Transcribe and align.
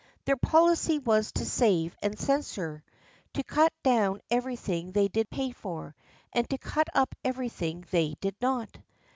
Their 0.25 0.35
policy 0.35 0.97
was 0.97 1.31
to 1.33 1.45
save 1.45 1.95
and 2.01 2.17
censure, 2.17 2.83
to 3.35 3.43
cut 3.43 3.71
down 3.83 4.19
everything 4.31 4.93
they 4.93 5.07
did 5.09 5.29
pay 5.29 5.51
for, 5.51 5.93
and 6.33 6.49
to 6.49 6.57
cut 6.57 6.87
up 6.95 7.13
everything 7.23 7.85
they 7.91 8.15
did 8.19 8.35
not. 8.41 8.79